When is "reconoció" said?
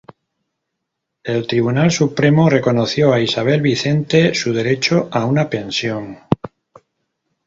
2.49-3.13